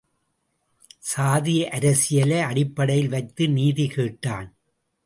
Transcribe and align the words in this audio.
சாதி 1.01 1.67
அரசியலை 1.69 2.39
அடிப்படையில் 2.39 3.09
வைத்து 3.09 3.49
நீதி 3.49 3.87
கேட்டான். 3.87 4.49